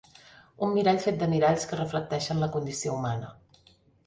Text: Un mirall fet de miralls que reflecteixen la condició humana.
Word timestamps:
Un 0.67 0.71
mirall 0.77 1.01
fet 1.03 1.19
de 1.23 1.27
miralls 1.33 1.67
que 1.73 1.79
reflecteixen 1.81 2.43
la 2.45 2.49
condició 2.57 2.97
humana. 2.97 3.31